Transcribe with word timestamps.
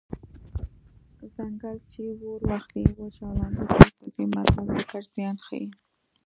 ځنګل 1.35 1.77
چې 1.91 2.03
اور 2.23 2.39
واخلي 2.49 2.85
وچ 2.97 3.15
او 3.25 3.31
لانده 3.39 3.63
ټول 3.71 3.89
سوځي 3.99 4.23
متل 4.33 4.63
د 4.75 4.75
ګډ 4.91 5.05
زیان 5.15 5.37
ښيي 5.45 5.67